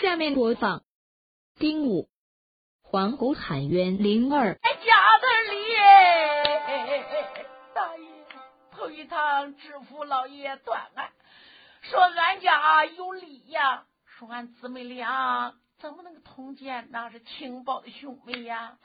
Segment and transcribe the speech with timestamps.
[0.00, 0.80] 下面播放
[1.58, 2.08] 丁武
[2.82, 4.58] 黄狗喊冤灵儿。
[4.62, 5.76] 哎家的里，
[7.74, 8.06] 大爷
[8.72, 11.10] 头一趟知府老爷断案，
[11.82, 16.88] 说俺家有理呀，说俺姊妹俩怎么能通奸？
[16.90, 18.78] 那是情报的兄妹呀。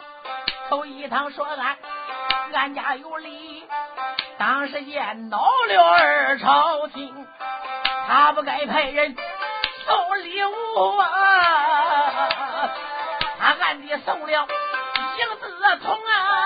[0.69, 1.77] 头一趟说俺
[2.51, 3.63] 俺家有理，
[4.37, 7.25] 当时也恼了二朝廷，
[8.05, 9.15] 他不该派人。
[10.25, 11.05] 礼物啊！
[13.37, 15.45] 他暗地送了银子
[15.83, 16.45] 铜啊！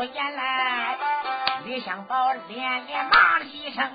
[0.00, 0.96] 出言来，
[1.66, 3.86] 李香宝连连骂了几声，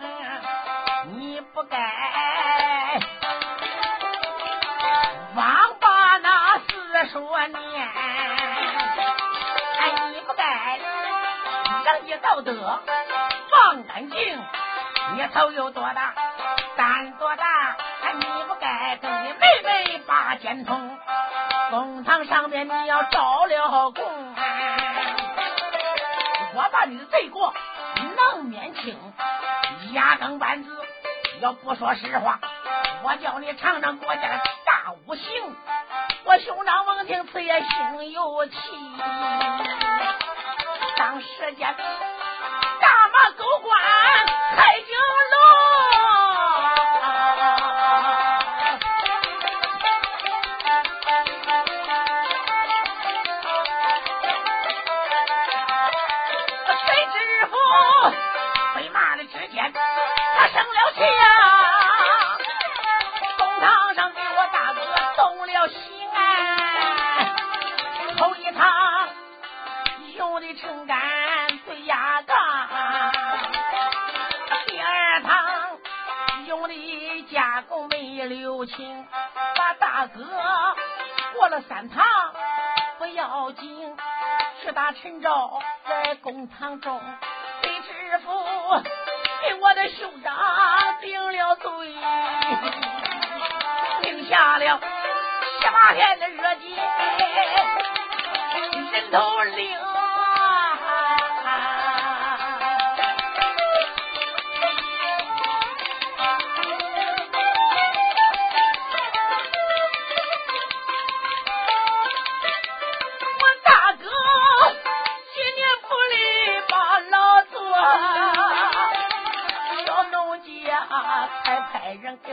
[1.15, 1.79] 你不该
[5.35, 5.47] 枉
[5.79, 7.89] 把那四说念，
[9.79, 10.77] 哎，你不该
[11.85, 12.79] 仁义道德
[13.49, 14.39] 放干净，
[15.15, 16.13] 你头有多大
[16.77, 20.99] 胆多大，哎，你不该跟你妹妹把剑通，
[21.71, 24.34] 公堂上面你要招了供。
[26.55, 27.53] 我把你的罪过
[28.15, 28.97] 能免轻，
[29.91, 30.71] 压根班子
[31.41, 32.39] 要不说实话，
[33.03, 35.25] 我叫你尝尝国家的大五行。
[36.23, 38.55] 我兄长闻听此言心有气，
[40.95, 41.75] 当时间
[80.07, 80.23] 哥
[81.33, 82.05] 过了三堂
[82.97, 83.97] 不要紧，
[84.61, 87.01] 去打陈昭在公堂中
[87.61, 88.31] 被知府
[89.41, 90.33] 给我的兄长
[91.01, 91.95] 定了罪，
[94.01, 94.79] 定下了
[95.61, 96.75] 十八天的热刑，
[98.91, 100.04] 人头令。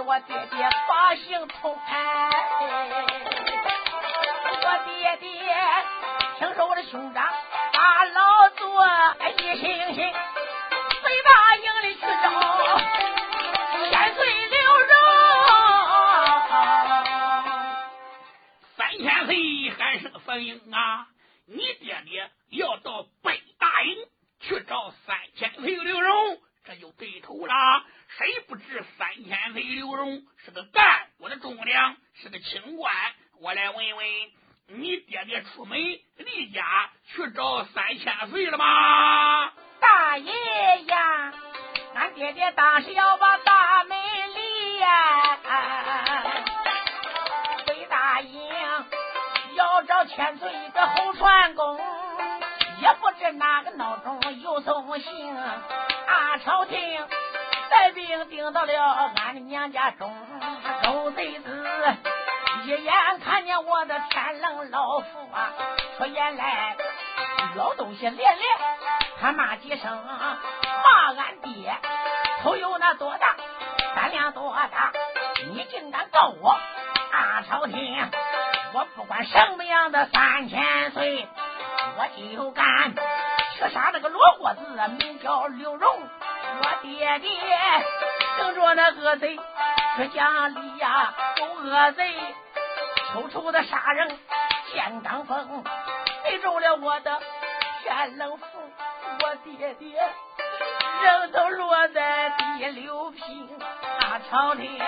[0.04, 2.30] 我爹爹把刑偷开，
[4.62, 5.28] 我爹爹
[6.38, 7.32] 听说我的兄长
[7.72, 8.84] 把老做
[9.38, 10.12] 一星星，
[11.04, 12.78] 北大营里去找
[13.90, 14.92] 千岁刘荣，
[18.76, 21.06] 三千岁喊声反应啊！
[21.46, 23.96] 你爹爹要到北大营
[24.40, 27.84] 去找三千岁刘荣，这就对头了。
[28.18, 32.94] 谁不知三千岁刘荣是个干部的忠良，是个清官？
[33.40, 34.06] 我来问问
[34.68, 39.50] 你爹爹出门离家去找三千岁了吗？
[39.80, 40.32] 大爷
[40.84, 41.32] 呀，
[41.94, 43.98] 俺爹爹当时要把大门
[44.34, 45.38] 离呀，
[47.66, 48.48] 北大营
[49.54, 51.80] 要找千岁的后传公，
[52.80, 56.78] 也不知哪个闹钟又送信啊，朝廷。
[57.72, 60.14] 带兵顶到了俺的娘家中，
[60.84, 61.66] 狗贼子
[62.64, 62.92] 一眼
[63.24, 65.52] 看见我的天冷老夫啊，
[65.96, 66.76] 出言来，
[67.56, 68.48] 老东西连连
[69.18, 71.74] 他骂几声，骂俺爹
[72.42, 73.36] 头有那多大，
[73.96, 74.92] 胆量多大，
[75.50, 76.54] 你竟敢告我
[77.10, 77.42] 大！
[77.48, 78.10] 朝廷，
[78.74, 81.26] 我不管什么样的三千岁，
[81.96, 82.92] 我就敢
[83.56, 84.60] 去杀那个罗锅子，
[84.98, 85.88] 名叫刘荣。
[86.60, 87.30] 我爹爹
[88.38, 89.38] 等着那恶贼
[89.96, 92.14] 去江里呀，有恶贼
[93.12, 94.18] 臭臭的杀人，
[94.74, 95.64] 江当风，
[96.24, 97.20] 逼中了我的
[97.82, 98.46] 天冷父，
[99.22, 100.00] 我爹爹
[101.02, 103.58] 人都落在第六平，
[104.00, 104.80] 大朝廷，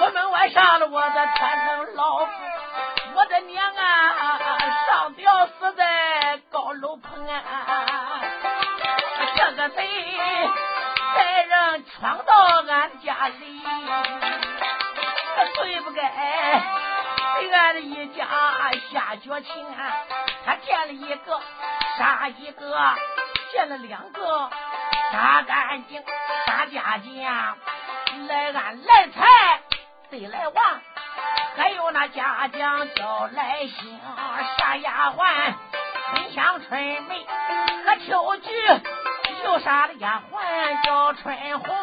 [0.00, 2.32] 我们外杀了我的天冷老父，
[3.14, 4.58] 我的娘啊
[4.88, 8.11] 上吊死在高楼棚啊。
[9.62, 9.88] 个贼
[11.14, 12.34] 带人闯到
[12.66, 13.62] 俺家里，
[15.54, 16.02] 罪不该
[17.36, 18.26] 对俺的一家
[18.92, 19.92] 下绝情啊！
[20.44, 21.40] 他见了一个
[21.96, 22.76] 杀一个，
[23.52, 24.50] 见了两个
[25.12, 26.02] 杀干净，
[26.46, 29.60] 杀家将来俺来财
[30.10, 30.80] 得来旺，
[31.56, 34.00] 还有那家将叫来兴，
[34.58, 35.54] 杀丫鬟
[36.10, 37.24] 春香春梅
[37.84, 38.50] 和秋菊，
[39.44, 41.76] 又杀了丫鬟叫春红。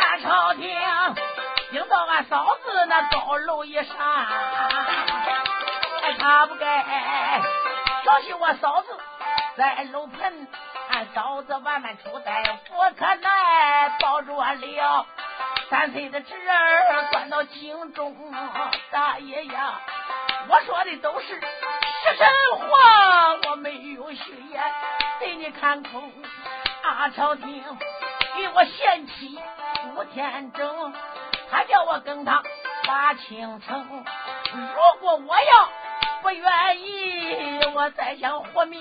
[0.00, 0.68] 俺朝廷
[1.70, 3.96] 听到俺嫂子那高楼一上。
[6.18, 7.40] 他不该
[8.04, 8.88] 小心我嫂子
[9.56, 10.48] 在楼盆，
[10.90, 15.06] 俺嫂子万般出在不可奈，保住了
[15.70, 18.14] 三岁的侄儿关到京中。
[18.90, 19.80] 大爷呀，
[20.48, 21.40] 我说的都是
[22.16, 22.28] 神
[22.58, 24.62] 话，我没有虚言，
[25.20, 26.12] 对你看空。
[26.82, 27.62] 阿朝廷
[28.36, 29.38] 给我贤妻
[29.94, 30.92] 吴天正，
[31.50, 32.42] 他叫我跟他
[32.86, 34.04] 把情成。
[34.52, 35.68] 如果我要。
[36.22, 38.80] 不愿意，我再想活命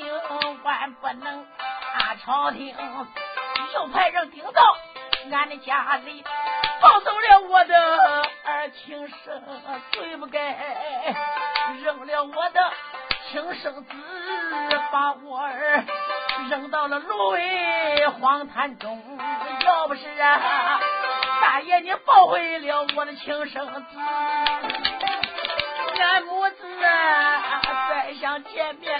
[0.61, 1.47] 万不能。
[1.95, 2.75] 阿朝廷
[3.73, 4.77] 又派人盯到
[5.31, 6.23] 俺的家里，
[6.79, 9.41] 抱走了我的儿亲生，
[9.91, 10.55] 罪不该
[11.81, 12.73] 扔了我的
[13.31, 13.89] 亲生子，
[14.91, 15.85] 把我儿
[16.49, 19.01] 扔到了芦苇荒滩中。
[19.65, 20.79] 要不是啊，
[21.41, 23.83] 大爷你抱回了我的亲生子。
[26.01, 28.99] 俺母子啊，再想见面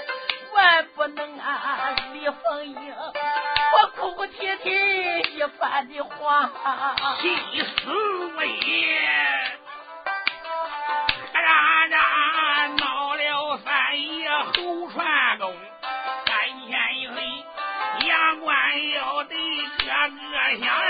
[0.54, 1.90] 万不能啊！
[2.14, 4.72] 李凤英，我哭哭啼啼
[5.36, 6.50] 一番的话，
[7.20, 7.92] 气死
[8.38, 9.41] 我也！
[20.52, 20.81] 个相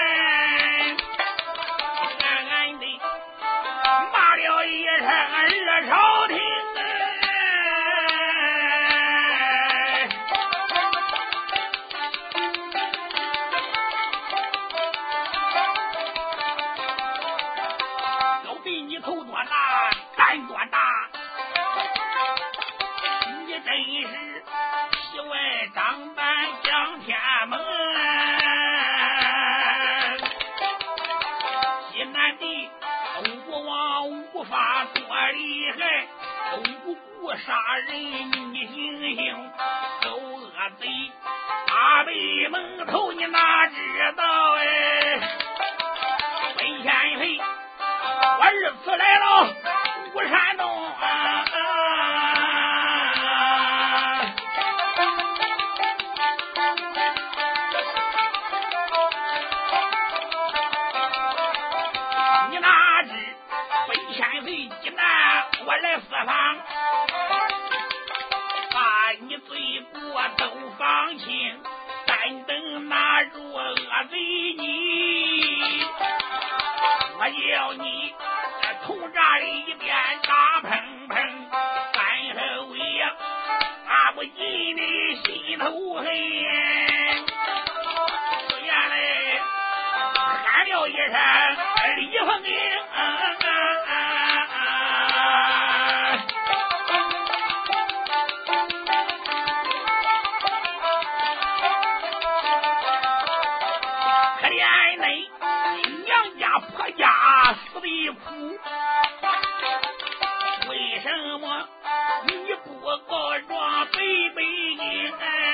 [112.28, 113.92] 你不告状，白
[114.36, 114.42] 白
[114.78, 114.84] 的
[115.18, 115.52] 挨。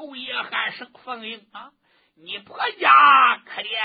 [0.00, 1.72] 后也喊声奉迎啊！
[2.16, 3.78] 你婆家可怜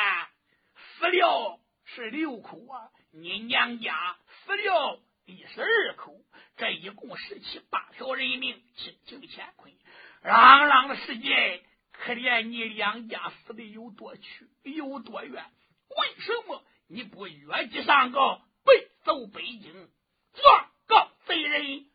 [0.75, 4.15] 死了是六口啊，你娘家
[4.45, 6.13] 死了也是二口，
[6.55, 9.73] 这一共十七八条人命，清清乾坤，
[10.21, 15.43] 朗朗世界，可怜你两家死的有多屈有多远？
[15.89, 18.41] 为什么你不越级上告？
[19.05, 19.87] 走北京，
[20.33, 20.43] 做
[20.87, 21.85] 个贼人。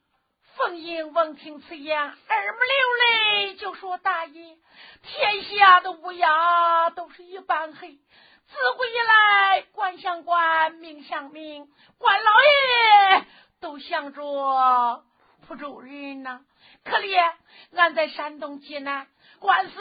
[0.55, 4.57] 凤英闻听此言，二目流泪，就说：“大爷，
[5.03, 7.89] 天下的乌鸦都是一般黑。
[7.95, 13.27] 自古以来，官像官，命像命，官老爷
[13.61, 15.05] 都想着
[15.49, 16.43] 蒲州人呐。
[16.85, 17.35] 可怜
[17.75, 19.09] 俺在山东济南，
[19.41, 19.81] 官司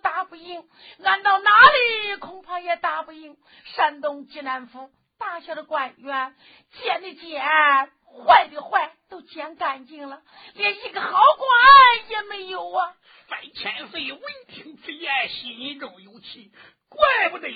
[0.00, 0.64] 打不赢，
[1.02, 3.36] 俺到哪里恐怕也打不赢。
[3.64, 6.34] 山东济南府。”大小的官员，
[6.72, 10.22] 见的见，坏的坏，都见干净了，
[10.54, 12.94] 连一个好官也没有啊！
[13.28, 16.52] 三千岁闻听此言，心中有气，
[16.88, 17.48] 怪不得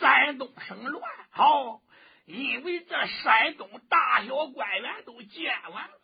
[0.00, 1.80] 山东生乱，好，
[2.24, 5.94] 因为这山东大小官员都见完了，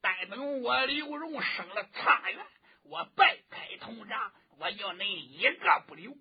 [0.00, 2.46] 但等我刘荣升了差员，
[2.84, 6.12] 我拜开铜闸，我要恁一个不留。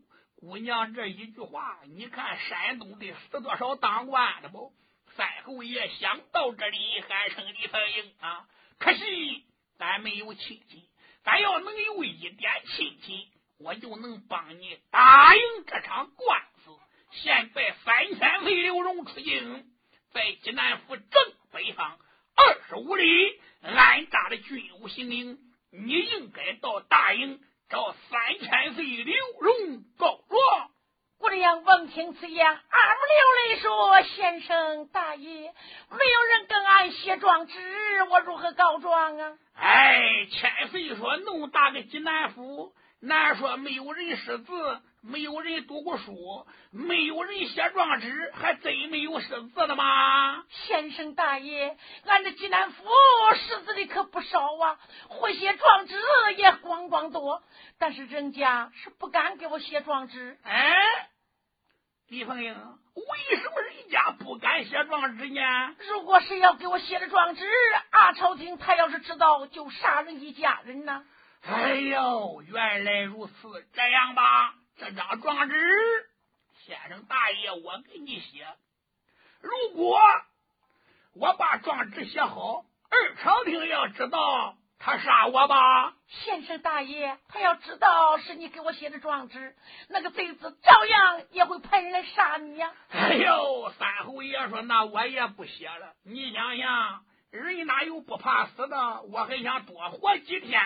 [0.45, 4.71] 姑娘这一句话，你看山东得死多少当官的不？
[5.15, 8.47] 三侯爷想到这里，喊声李凤英啊，
[8.77, 9.43] 可惜
[9.79, 10.87] 咱没有亲戚。
[11.23, 16.71] 咱要能有一点亲戚，我就能帮你打赢这场官司。
[17.09, 19.65] 现在三千岁刘荣出京，
[20.13, 21.97] 在济南府正北方
[22.35, 25.39] 二十五里安扎的军务行营，
[25.71, 30.69] 你应该到大营找三千岁刘荣告状。
[31.17, 35.53] 顾良闻听此言，二目流泪说：“先生大爷，
[35.89, 52.83] 没有人跟俺写状纸，我如何告状啊？”哎，千岁说：“弄大个济南府，难说没有人识字，没有人读过书，没有人写状纸，还真没有识字的吗？”先生大爷，俺这济南府
[53.35, 55.95] 识字的可不少啊，会写状纸
[56.38, 57.43] 也咣咣多，
[57.77, 60.38] 但是人家是不敢给我写状纸。
[60.43, 60.75] 哎。
[62.07, 65.41] 李凤英，为什么人家不敢写状纸呢？
[65.89, 67.43] 如果是要给我写的状纸，
[67.89, 71.03] 阿朝廷他要是知道，就杀人一家人呢。
[71.41, 73.33] 哎呦，原来如此，
[73.74, 75.55] 这样吧，这张状纸，
[76.65, 78.46] 先生大爷，我给你写。
[79.41, 80.00] 如果
[81.15, 84.58] 我把状纸写好，二朝廷要知道。
[84.77, 89.55] 他杀我吧，先生大爷，他要知道是你给我写的状纸，
[89.88, 92.72] 那个贼子照样也会派人来杀你呀。
[92.89, 95.94] 哎呦，三侯爷说，那我也不写了。
[96.03, 99.01] 你想想，人哪有不怕死的？
[99.03, 100.62] 我还想多活几天。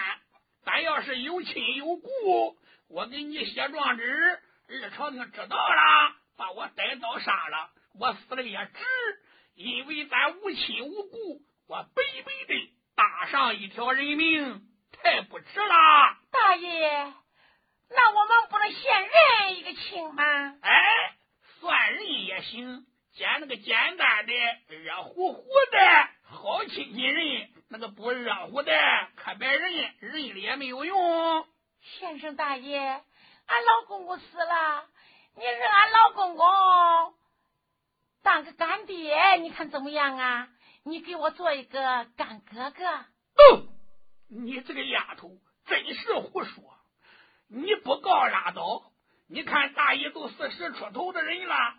[0.65, 2.57] 咱要是有亲有故，
[2.89, 7.69] 我给你写状纸，二朝廷知道了，把我逮到杀了，
[7.99, 8.83] 我死了也值，
[9.55, 12.73] 因为咱无亲无故，我白白的。
[12.95, 16.17] 搭上一条人命，太不值了。
[16.31, 17.13] 大爷，
[17.89, 20.23] 那我们不能先认一个亲吗？
[20.61, 21.15] 哎，
[21.61, 24.33] 算认也行，捡那个简单的、
[24.75, 28.73] 热乎乎的好亲戚人，那个不热乎的
[29.15, 31.47] 可别人认了也没有用。
[32.09, 34.83] 先生大爷，俺老公公死了，
[35.35, 37.13] 你认俺老公公
[38.23, 40.47] 当个干爹，你看怎么样啊？
[40.83, 42.83] 你给我做一个干哥哥。
[42.83, 43.67] 哦，
[44.27, 45.29] 你这个丫头
[45.67, 46.63] 真是胡说！
[47.47, 48.91] 你不告拉倒。
[49.27, 51.75] 你看大爷都四十出头的人了，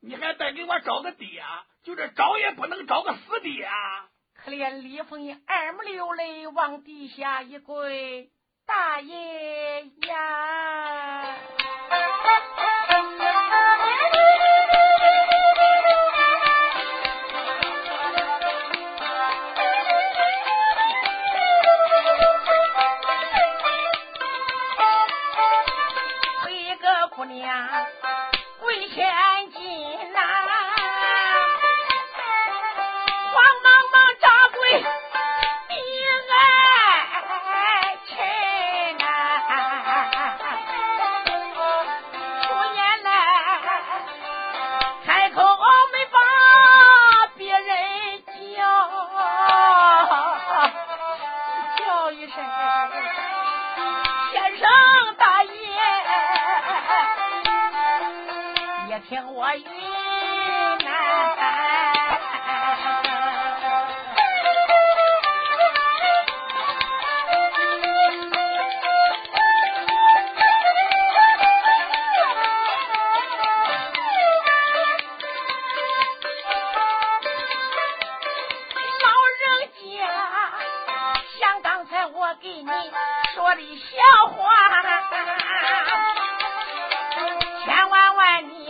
[0.00, 1.44] 你还再给我找个爹？
[1.82, 4.08] 就这找也不能找个死爹啊！
[4.36, 8.30] 可怜李凤英二目流泪，往地下一跪，
[8.66, 11.38] 大爷呀！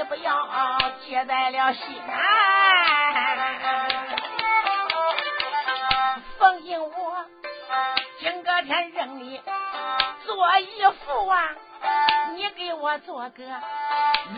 [0.09, 2.15] 不要接在了西安，
[6.39, 7.25] 奉行我，
[8.21, 9.43] 今个天认你，
[10.25, 11.51] 做义父啊，
[12.35, 13.45] 你给我做个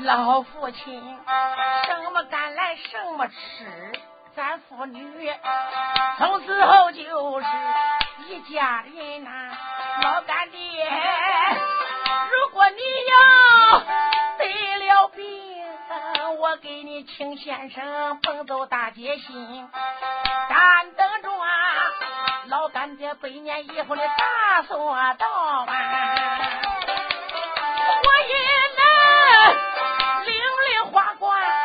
[0.05, 1.19] 老父亲，
[1.85, 3.93] 什么干来什么吃，
[4.35, 5.31] 咱父女
[6.17, 7.47] 从此后就是
[8.29, 9.31] 一家人呐，
[10.03, 10.59] 老干爹，
[12.31, 14.08] 如果你要。
[16.51, 19.69] 我给你请先生奔走大街行，
[20.49, 21.29] 干等着
[22.47, 24.79] 老干爹百年以后的大索
[25.19, 25.29] 道
[25.67, 25.67] 啊！
[30.91, 31.58] 上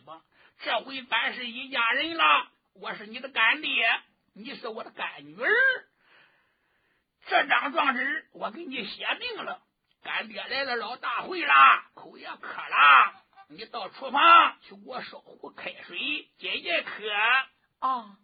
[0.00, 0.22] 吧，
[0.60, 2.48] 这回咱是一家人了。
[2.74, 4.00] 我是你的干爹，
[4.34, 5.48] 你是我的干女儿。
[7.26, 9.62] 这张状纸我给你写定了。
[10.02, 11.54] 干爹来了，老大会了，
[11.94, 17.02] 口也渴了，你到厨房去给我烧壶开水解解渴。
[17.80, 18.16] 哦，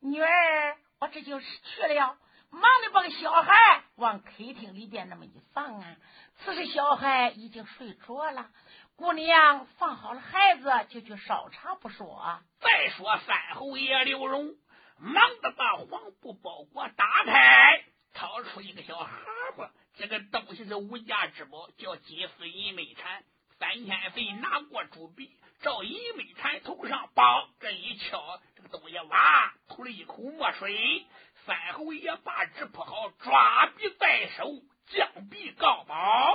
[0.00, 2.18] 女儿，我这就是去了。
[2.50, 5.96] 忙的把个小孩往客厅里边那么一放啊，
[6.38, 8.50] 此时小孩已经睡着了。
[8.98, 12.40] 姑娘放好了孩子，就去烧茶不说。
[12.58, 14.56] 再说三侯爷刘荣
[14.98, 19.08] 忙的把黄布包裹打开，掏出一个小盒
[19.56, 23.22] 子，这个东西是无价之宝，叫金丝银美蝉。
[23.60, 25.30] 三千岁拿过朱笔，
[25.62, 31.06] 照银美蝉头上包，这一敲，这个东西哇，吐了一口墨水。
[31.46, 34.50] 三侯爷把纸铺好，抓笔在手，
[34.88, 36.27] 将笔告宝。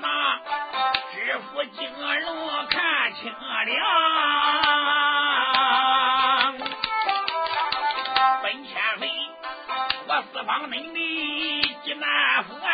[0.00, 0.40] 那
[1.12, 3.36] 知府金龙看清了，
[8.42, 9.10] 本千岁，
[10.08, 12.68] 我四方门里济南府啊，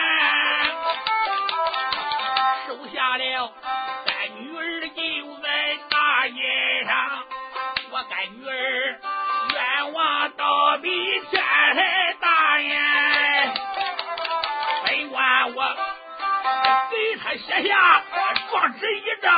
[2.68, 3.52] 收下了
[4.06, 4.96] 干女儿就
[5.42, 7.24] 在大街上，
[7.90, 9.00] 我干女儿
[9.52, 12.78] 冤枉到比天还大呀，
[17.66, 18.02] 下。
[18.50, 19.30] 状纸一张，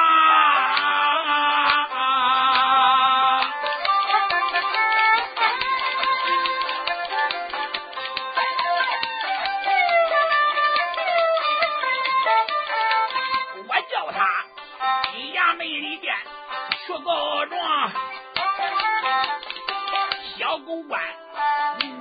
[13.67, 14.19] 我叫他
[15.35, 16.15] 衙门里边
[16.87, 17.93] 去告状，
[20.39, 21.03] 小狗官，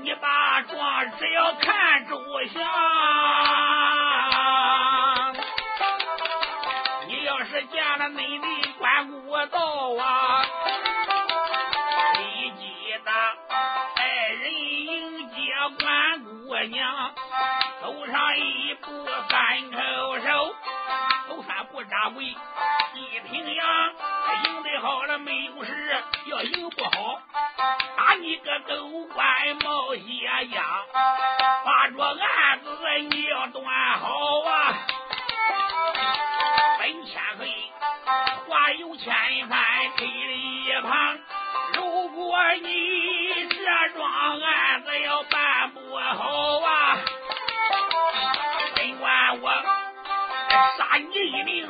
[0.03, 2.15] 你把状纸要看周
[2.53, 2.63] 详。
[7.67, 9.59] 见了内里关顾道
[10.01, 10.43] 啊，
[12.17, 13.11] 立即的
[13.95, 15.35] 爱人迎接
[15.79, 17.11] 关姑娘，
[17.81, 20.55] 走上一步三叩首，
[21.27, 23.67] 头三步扎跪一平阳，
[24.45, 27.21] 赢的好了没有事，要赢不好，
[27.97, 30.63] 打你个狗官冒血浆，
[31.65, 32.69] 把着案子
[33.09, 33.65] 你要断
[33.99, 34.77] 好啊。
[42.61, 46.97] 你这桩案子要办不好啊，
[48.75, 49.51] 甭管我
[50.77, 51.67] 杀你一命，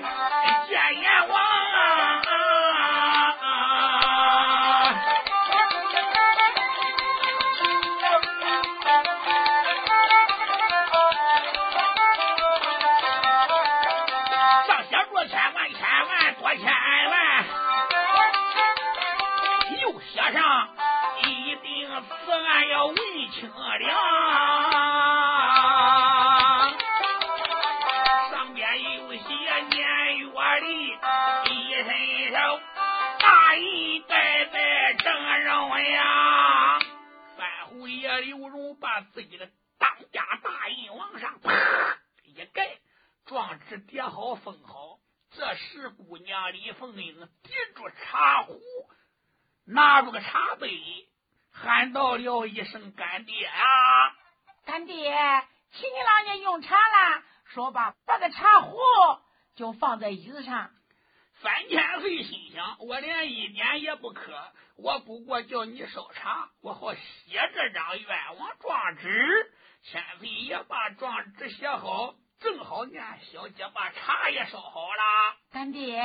[55.00, 58.78] 干爹，请你老爷用茶啦！”说罢，把个茶壶
[59.56, 60.72] 就放在椅子上。
[61.42, 64.34] 三千岁心想：我连一点也不渴，
[64.76, 67.00] 我不过叫你烧茶，我好写
[67.56, 69.54] 这张冤枉状纸。
[69.84, 72.16] 千岁爷把状纸写好。
[72.42, 75.36] 正好呢，小姐把茶也烧好了。
[75.54, 75.98] 干爹，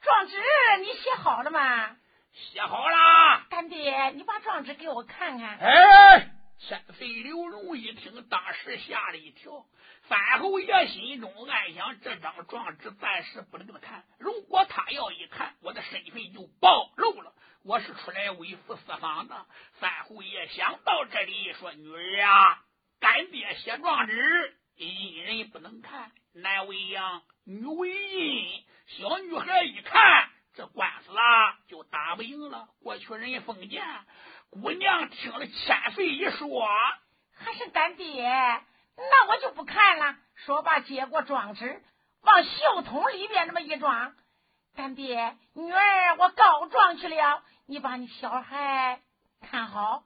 [0.00, 0.36] 状纸
[0.82, 1.96] 你写好了吗？
[2.32, 3.42] 写好了。
[3.50, 5.58] 干爹，你把状纸给我看看。
[5.58, 9.66] 哎，千岁刘荣一听，当时吓了一跳。
[10.08, 17.34] 范侯爷心中暗想：这张状纸暂时不能看，如果他要一看，我的身份就暴露了。
[17.62, 19.46] 我是出来微服私访的。
[19.80, 22.64] 范侯爷想到这里，说：“女儿啊，
[23.00, 28.64] 干爹写状纸。”阴人不能看，男为阳，女为阴。
[28.86, 32.68] 小女孩一看，这官司啊就打不赢了。
[32.82, 33.84] 过去人封建，
[34.50, 36.66] 姑娘听了千岁一说，
[37.34, 38.24] 还是干爹，
[38.96, 40.16] 那我就不看了。
[40.34, 41.82] 说罢，接过状纸，
[42.22, 44.16] 往袖筒里边那么一装。
[44.74, 49.00] 干爹，女儿我告状去了，你把你小孩
[49.50, 50.04] 看好。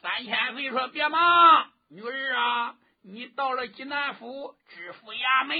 [0.00, 5.56] 三千岁说：“别忙，女儿啊。”你到了济南府知府衙门，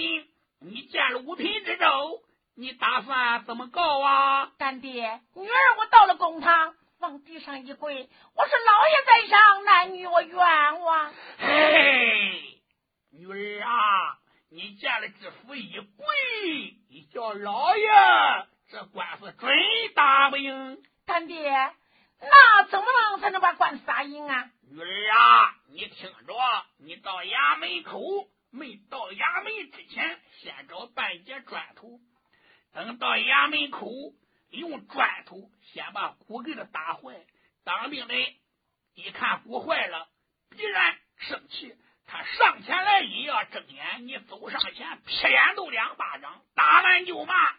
[0.60, 2.22] 你见了五品之州，
[2.60, 4.50] 你打算怎么告啊？
[4.58, 11.14] 干爹，女儿我到了公堂，往地上一跪，我说老爷在上，男女我冤枉。
[11.38, 12.60] 嘿，
[13.12, 14.18] 女儿啊，
[14.50, 16.04] 你见了知府一跪，
[16.90, 17.86] 你叫老爷，
[18.72, 19.56] 这官司准
[19.94, 20.82] 打不赢。
[21.06, 21.52] 干爹，
[22.20, 24.50] 那怎么能才能把官司打赢啊？
[24.68, 26.34] 女儿啊，你听着，
[26.78, 28.00] 你到衙门口，
[28.50, 32.00] 没到衙门之前，先找半截砖头，
[32.72, 33.90] 等到衙门口，
[34.50, 37.24] 用砖头先把鼓给他打坏。
[37.64, 38.14] 当兵的
[38.94, 40.08] 一看鼓坏了，
[40.50, 41.74] 必然生气，
[42.06, 47.52] 他上前来一要睁眼，你走上前劈脸都两巴掌，打完就骂。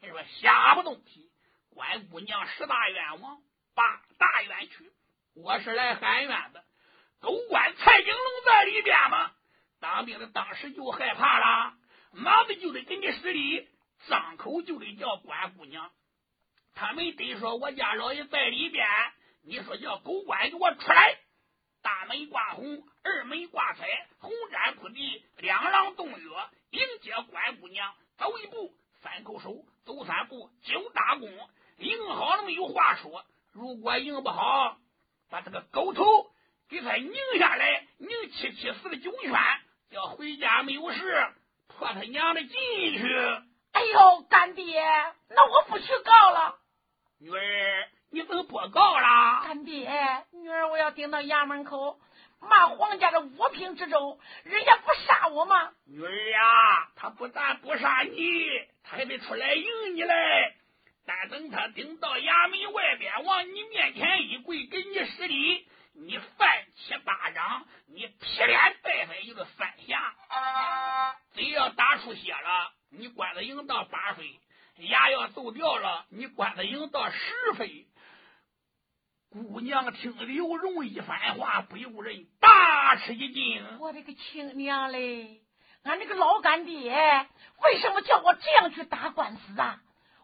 [0.00, 1.30] 你说瞎不动气，
[1.74, 3.42] 关姑娘十大冤枉，
[3.74, 4.90] 八大冤屈。
[5.34, 6.64] 我是来喊冤的，
[7.20, 9.32] 狗官蔡景龙在里边吗？
[9.80, 11.74] 当兵的当时就害怕了，
[12.12, 13.68] 马子就得给你施礼，
[14.08, 15.90] 张口就得叫关姑娘。
[16.74, 18.86] 他们得说我家老爷在里边，
[19.42, 21.18] 你说叫狗官给我出来。
[21.82, 26.28] 大门挂红，二门挂彩，红毡铺地，两廊洞月，
[26.70, 27.94] 迎接关姑娘。
[28.18, 31.28] 走一步三叩首，走三步九大功。
[31.78, 34.78] 赢好了没有话说，如果赢不好。
[35.30, 36.30] 把这个狗头
[36.68, 39.32] 给他拧下来，拧七七四十九圈，
[39.90, 41.32] 叫回家没有事，
[41.68, 42.50] 破他娘的进
[42.98, 43.49] 去。
[43.80, 44.78] 哎呦，干爹，
[45.30, 46.56] 那我不去告了。
[47.18, 49.40] 女儿，你怎么不告了？
[49.42, 49.88] 干爹，
[50.32, 51.98] 女儿我要顶到衙门口
[52.40, 55.72] 骂皇家的五品之州，人家不杀我吗？
[55.86, 58.20] 女儿呀，他不但不杀你，
[58.84, 60.54] 他还得出来迎你来。
[61.06, 70.14] 但等他顶到衙门外边，往你面前一跪，给你施礼，你翻起巴掌，你劈脸拜拜就是三下。
[71.32, 74.24] 嘴要打出血了，你管子赢到八分；
[74.76, 77.68] 牙要走掉了，你管子赢到十分。
[79.30, 83.78] 姑娘听刘荣一番话，不由人大吃一惊。
[83.78, 85.40] 我的个亲娘嘞！
[85.84, 86.92] 俺这个老干爹，
[87.62, 89.80] 为什么叫我这样去打官司啊？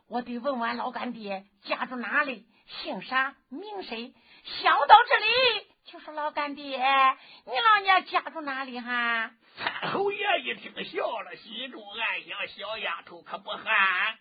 [0.09, 4.12] 我得问问老干爹家住哪里，姓啥名谁。
[4.44, 9.31] 想到这里，就说老干爹，你老娘家住哪里哈？
[9.59, 14.19] 三 侯爷一听笑了，心中暗想：小丫头可不憨。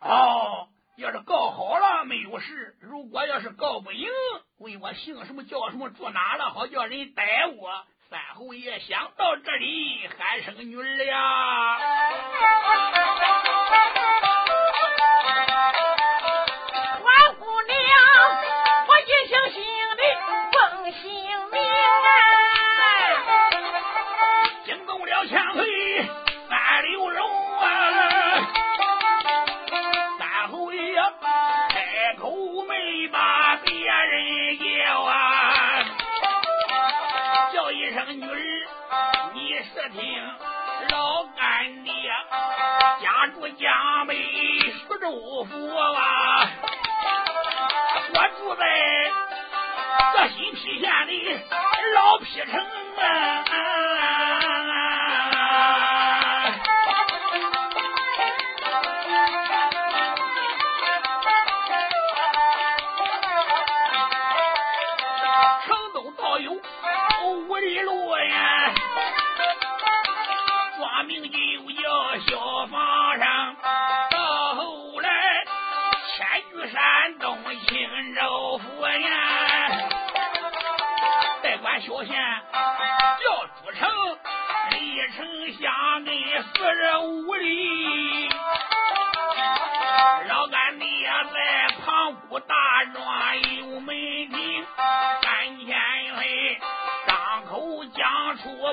[0.00, 4.08] 哦，要是告好了没有事，如果要是告不赢，
[4.58, 7.84] 问我姓什么叫什么住哪了，好叫人逮我。
[8.10, 11.78] 三侯爷想到这里，喊声女儿呀。
[39.62, 40.00] 是听，
[40.90, 41.92] 老干爹
[43.00, 44.16] 家住江北
[44.88, 46.50] 苏州府啊，
[48.14, 48.64] 我住在
[50.14, 51.12] 这新郫县的
[51.94, 52.60] 老郫城
[52.98, 53.81] 啊。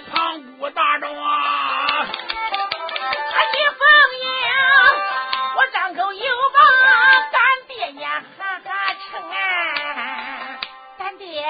[0.02, 1.14] 庞古大庄。
[3.32, 3.88] 他去凤
[4.20, 4.28] 英，
[5.56, 6.60] 我张口又把
[7.32, 10.60] 干爹呀哈哈称啊，
[10.98, 11.44] 干爹。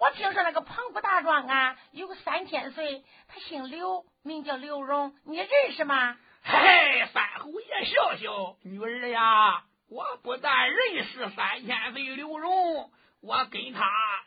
[0.00, 6.16] 我听说那个庞古大庄啊，有个三千岁，他姓刘，名叫刘荣，你认识吗？
[6.42, 12.90] 嘿，嘿三侯爷笑笑，女儿呀，我不但认识三千岁刘荣，
[13.22, 13.80] 我跟他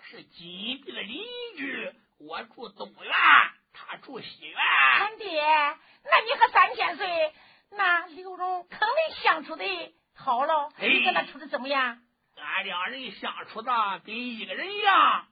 [0.09, 1.21] 是紧闭的邻
[1.57, 1.93] 居。
[2.27, 3.13] 我住东院，
[3.73, 4.57] 他住西院。
[4.99, 7.33] 干爹，那你和三千岁
[7.71, 9.63] 那刘荣肯定相处的
[10.13, 10.69] 好喽？
[10.77, 11.99] 你跟他处的怎么样？
[12.35, 15.25] 俺两人相处的跟一个人一样。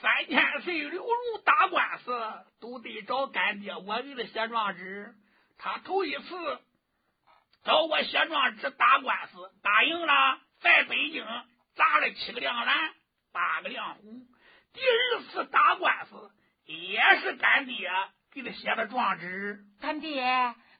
[0.00, 5.14] 三千岁刘荣打官司都得找干爹我给他写状纸，
[5.58, 6.60] 他头一次
[7.64, 11.24] 找我写状纸打官司打赢了，在北京
[11.74, 12.94] 砸了七个亮蓝，
[13.32, 14.26] 八个亮红。
[14.74, 16.30] 第二次打官司
[16.66, 17.88] 也是干爹
[18.32, 19.60] 给他写的状纸。
[19.80, 20.20] 干爹，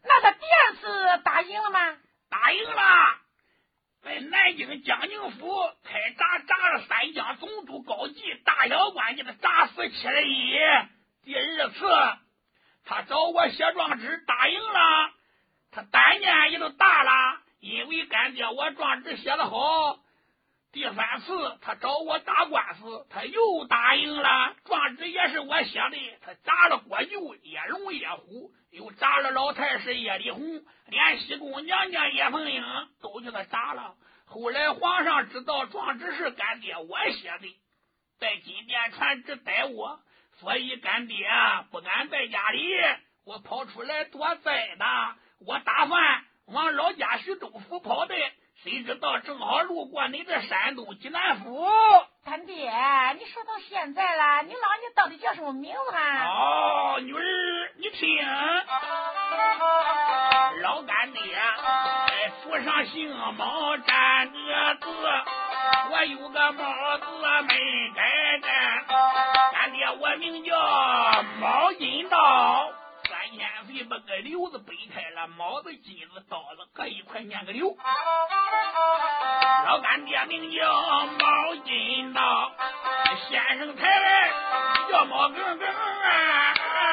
[0.02, 1.96] 那他第二次打赢了吗？
[2.28, 2.82] 打赢了。
[4.02, 5.48] 在南京江宁府
[5.84, 10.58] 开闸，炸了三江总督高济，大小官给他炸死七十一。
[11.24, 11.86] 第二次，
[12.84, 15.10] 他找我写状纸，打赢了，
[15.70, 20.00] 他胆念也都大了，因为干爹我状纸写的好。
[20.74, 26.18] 第三次，他找我打官司，他又答应了，状纸也是我写的。
[26.20, 30.42] 他砸了郭舅叶龙叶虎，又砸了老太师叶丽红。
[30.88, 32.60] 连西宫娘娘叶凤英
[33.00, 33.94] 都叫他砸了。
[34.24, 37.56] 后来皇上知道状纸是干爹我写的，
[38.18, 40.00] 在金殿传旨逮我，
[40.40, 41.24] 所以干爹
[41.70, 42.68] 不敢在家里，
[43.24, 44.84] 我跑出来躲灾呢。
[45.46, 48.14] 我打算往老家徐州府跑的，
[48.64, 51.68] 谁知道正好路过你这山东济南府。
[52.24, 52.72] 干爹，
[53.18, 56.24] 你说到现在了，你老爷到底叫什么名字啊？
[56.24, 57.20] 哦，女儿，
[57.76, 58.26] 你听，
[60.62, 64.86] 老干爹哎府上姓毛，占个字，
[65.92, 67.04] 我有个毛字
[67.46, 68.84] 没改改。
[69.52, 72.72] 干爹，我名叫毛金刀。
[73.74, 77.76] 你把个瘤子掰开了，毛子、金子、刀子各一块，念个瘤。
[79.66, 82.52] 老干爹名叫毛金刀，
[83.28, 84.30] 先生抬来
[84.88, 86.83] 叫毛耿耿啊。